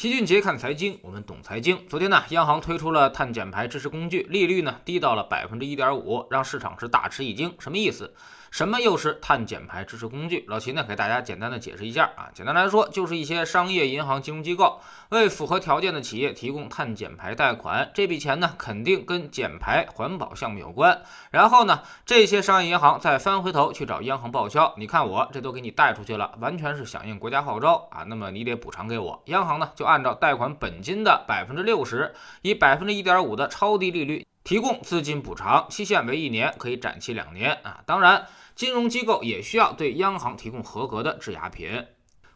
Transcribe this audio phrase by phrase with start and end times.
[0.00, 1.78] 齐俊杰看财经，我们懂财经。
[1.86, 7.54] 昨天呢，央行推出了碳减排支持工具，利率呢低到了百分之一点五，让市场是大吃一惊。
[7.58, 8.10] 什么意思？
[8.50, 10.44] 什么又是碳减排支持工具？
[10.48, 12.28] 老齐呢给大家简单的解释一下啊。
[12.34, 14.80] 简单来说，就是一些商业银行金融机构
[15.10, 21.00] 为符合条件的企业提供碳减排贷款，这笔钱呢肯定跟减排环保项目有关。
[21.30, 28.02] 然后呢，这些商业银行再翻回头去找央行报销，你看我这都给你贷出去了，完全是响应国家号召啊。
[28.08, 29.22] 那么你得补偿给我。
[29.26, 37.84] 央行呢就按照贷款本金的百分之六十，以百分之一点五的超低利率提供资金补偿，期限为一年，可以展期两年啊。
[37.86, 38.26] 当然。
[38.56, 41.86] 金融机构也需要对央行提供合格的质押品。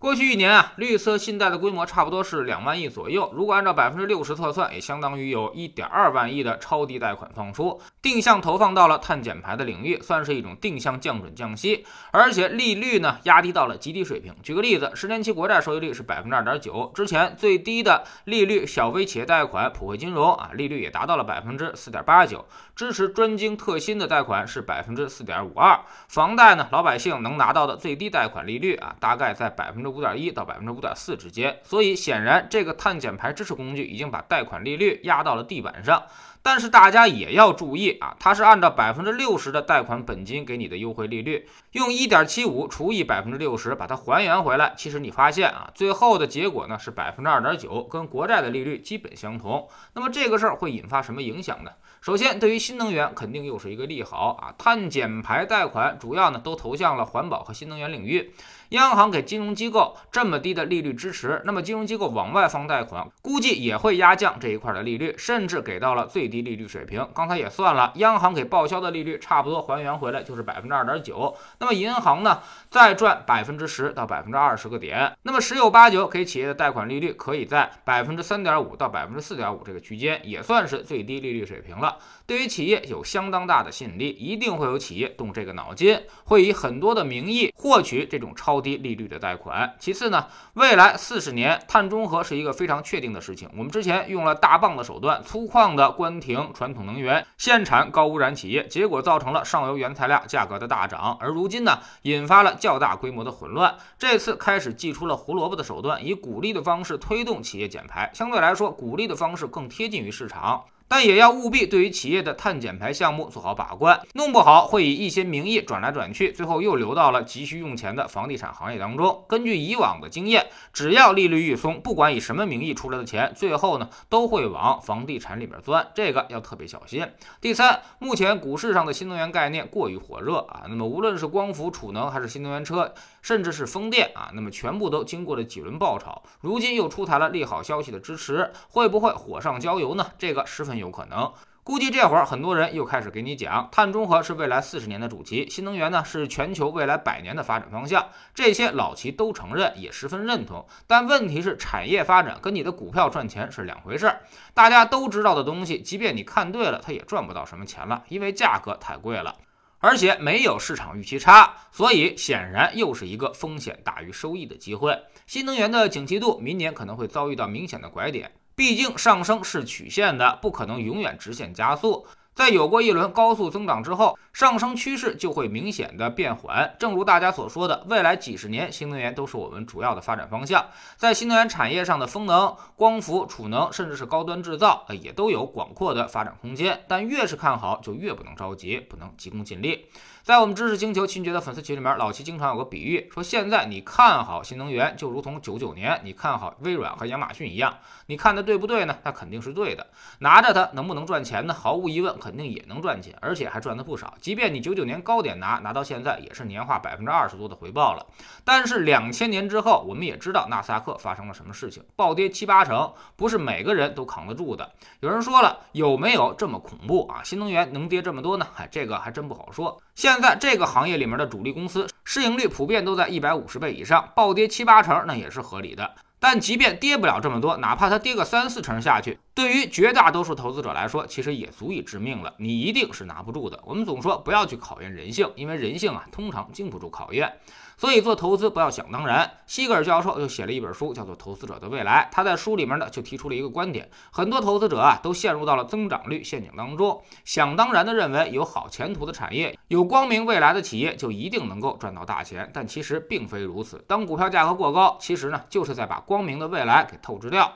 [0.00, 3.30] 过去一年啊，绿色信贷的规模差不多是两万亿左右。
[3.34, 14.34] 如果按照百分之六十测算，也相当于有一点二万亿的超低贷款放出，定向投放到了碳减排的领域，算是一种定向降准降息，而且利率呢压低到了极低水平。
[14.42, 22.42] 举个例子，十年期国债收益率是百分之二点九，之前最低的利率小微企业贷款普惠金融啊，利率也达到了百分之四点八九，
[22.74, 29.89] 支持专精特新的贷款是百分之四点五二，房贷呢老百姓能拿到的最低贷款利率啊，大概在百分之。
[29.90, 36.02] 五点一到百分之五点四之间，所以显然这个碳减排支持工具已经把贷款利率压到了地板上。
[36.42, 44.72] 但是大家也要注意啊，它是按照百分之六十的贷款本金给你的优惠利率，用一点七五除以百分之六十把它还原回来。
[44.76, 49.68] 其实你发现啊，最后的结果呢是百分之二点九，跟国债的利率基本相同。
[49.94, 51.70] 那么这个事儿会引发什么影响呢？
[52.00, 58.32] 首先，对于新能源肯定又是一个利好啊，碳减排贷款主要呢都投向了环保和新能源领域。
[58.70, 67.06] 央行给金融机构这么低的利率支持，那么金融机构往外放贷款，估计也会压降这一块的利率，甚至给到了最低利率水平。
[67.14, 81.98] 刚才也算了，央行给报销的利率差不多还原回来就是百分之二点九，那么银行呢再赚百分之十到百分之二十个点，那么十有八九给企业的贷款利率可以在百分之三点五到百分之四点五这个区间，也算是最低利率水平了。
[82.26, 89.74] 对于企业有相当大的吸引力，一定会有企业动这个脑筋，会以很多的名义获取这种超低利率的贷款。
[89.80, 93.48] 其次呢，未来四十年碳中和是一个非常确定的事情。
[93.56, 101.16] 我们之前用了大棒的手段，粗犷的关停传统能源，限产高污染企业，结果造成了上游原材料价格的大涨。
[101.18, 103.74] 而如今呢，引发了较大规模的混乱。
[103.98, 108.10] 这次开始祭出了胡萝卜的手段，以鼓励的方式推动企业减排。
[108.12, 110.62] 相对来说，鼓励的方式更贴近于市场。
[110.90, 119.24] 但也要务必对于企业的碳减排项目做好把关，弄不好会以一些名义转来转去，最后又流到了急需用钱的房地产行业当中。
[119.28, 127.06] 根据以往的经验，只要利率一松，不管以什么名义出来的钱，最后呢都会往房地产里面钻，这个要特别小心。
[127.40, 132.92] 第三，目前股市上的新能源概念过于火热啊，那么无论是光伏、储能还是新能源车，
[133.22, 140.12] 甚至是风电啊，那么全部都经过了几轮爆炒，如今又出台了利好消息的支持，会不会火上浇油呢？
[140.18, 140.70] 这个十分。
[140.80, 141.30] 有可能，
[141.62, 148.08] 估计这会儿很多人又开始给你讲，碳中和是未来四十年的主题，新能源呢是全球未来百年的发展方向。
[148.32, 150.64] 这些老齐都承认，也十分认同。
[150.86, 154.20] 但问题是，产业发展跟你的股票赚钱是两回事儿。
[154.54, 159.36] 大家都知道的东西，即便你看对了，它也赚不到什么钱了，因为价格太贵了，
[159.80, 164.96] 而且没有市场预期差，所以显然又是一个风险大于收益的机会。
[165.26, 168.30] 新能源的景气度，明年可能会遭遇到明显的拐点。
[168.54, 172.06] 毕竟上升是曲线的，不可能永远直线加速。
[172.34, 176.74] 在有过一轮高速增长之后，上升趋势就会明显的变缓。
[176.78, 180.64] 正如大家所说的，未来几十年新能源都是我们主要的发展方向。
[180.96, 186.82] 在新能源产业上的风能、光伏、储能，甚至是高端制造，也都有广阔的发展空间。
[186.88, 189.86] 但越是看好，就越不能着急，不能急功近利。
[190.22, 197.76] 在我们知识星球秦杰的粉丝群里面，老齐经常有个比喻，说现在你看好新能源，就如同九九年你看好微软和亚马逊一样。
[198.06, 198.96] 你看的对不对呢？
[199.02, 199.86] 那肯定是对的。
[200.20, 201.54] 拿着它能不能赚钱呢？
[201.54, 204.14] 毫无疑问，肯定也能赚钱，而且还赚的不少。
[204.20, 208.06] 即便你九九年高点拿，拿到现在也是年化百分之二十多的回报了。
[208.44, 214.70] 但是两千年之后，我们也知道纳斯达克发生了什么事情，暴跌七八成，不是每个人都扛得住的。
[215.00, 217.22] 有人说了，有没有这么恐怖啊？
[217.24, 218.46] 新能源能跌这么多呢？
[218.52, 219.80] 嗨，这个还真不好说。
[219.94, 225.90] 现在这个行业里面的主力公司市盈率普遍都在一百五十倍以上，暴跌七八成那也是合理的。
[226.20, 232.34] 但即便跌不了这么多，哪怕它跌个三四成下去，对于绝大多数投资者来说，其实也足以致命了。
[232.36, 233.58] 你一定是拿不住的。
[233.64, 237.32] 我们总说不要去考验人性，因为人性啊通常经不住考验。
[237.80, 239.38] 所以做投资不要想当然。
[239.46, 242.10] 西格尔教授又写了一本书，叫做《投资者的未来》。
[242.14, 253.82] 他在书里面呢就提出了一个观点：很多投资者啊都陷入到了增长率陷阱当中，想当然的认为有好前途的产业、有光明未来的企业就一定能够赚到大钱，但其实并非如此。
[253.88, 257.50] 当股票价格过高，其实呢就是在把光明的未来给透支掉。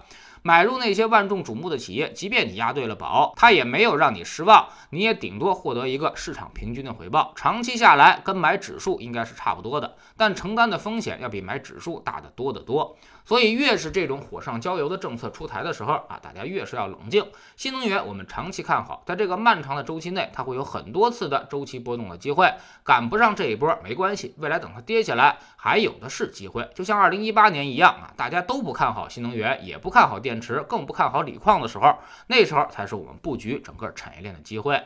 [0.46, 7.32] 买入那些万众瞩目的企业，即便你押对了宝，它也没有让你失望，你也顶多获得一个市场平均的回报。
[7.34, 12.94] 长期下来，跟买指数应该是差不多的，但承担的风险要比买指数大得多得多。
[13.26, 17.24] 所以，越是这种火上浇油的政策出台的时候啊，大家越是要冷静。
[17.56, 22.52] 新能源我们长期看好，在这个漫长的周期内，它会有很多次的周期波动的机会。
[22.82, 26.68] 赶不上这一波没关系，未来等它跌下来，还有的是机会。
[26.74, 31.96] 就像二零一八年一样啊，大家都不看好新能源，也不看好电电池，更不看好锂矿的时候，
[32.26, 34.82] 那时候才是我们布局整个产业链的机会。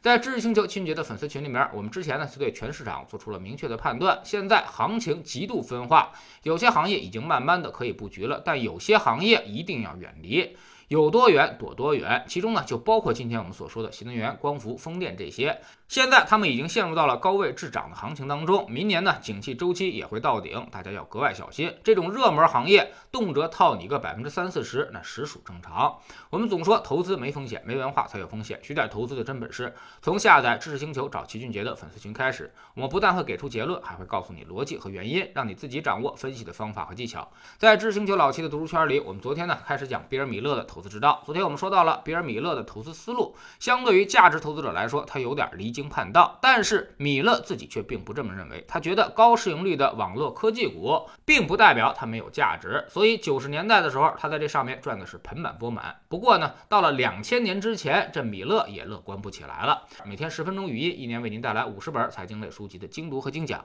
[0.00, 4.20] 在知识星球清洁的粉丝群里面，我们之前呢是对全市场做出了明确的判断。
[4.22, 6.12] 现在行情极度分化，
[6.44, 10.56] 有些行业已经慢慢的可以布局了，但有些行业一定要远离。
[10.88, 15.60] 有多远躲多远，其中呢就包括今天我们所说的新能源、光伏、风电这些。
[15.86, 21.72] 现在他们已经陷入到了高位滞涨的行情当中，明年呢景气周期也会到顶，大家要格外小心。
[21.84, 25.96] 这种热门行业动辄套你个百分之三四十，那实属正常。
[26.30, 29.72] 我们总说投资没风险，没文化才有风险，学点投资的真本事。
[30.02, 37.30] 从下载知识星球找齐俊杰的粉丝群开始，我们不但会给出结论，还会告诉你逻辑和原因，让你自己掌握分析的方法和技巧。
[37.58, 41.22] 在知识星球老七的读书圈里，我们昨天呢开始讲比尔米勒的投资之道。
[41.24, 46.36] 昨天我们说到了比尔米勒的投资思路，相对于价值投资者来说，他有点离经叛道。
[46.42, 52.84] 但是米勒自己却并不这么认为，他觉得高市盈率的网络科技股并不代表它没有价值。
[52.88, 55.94] 所以九十年代的时候，他在这上面赚的是盆满钵满。
[56.08, 59.84] 不过呢，到了两千年之前，这米勒也乐观不起来了。
[60.04, 63.64] 每天十分钟语音，一年为您带来五十本财经类书籍的精读和精讲。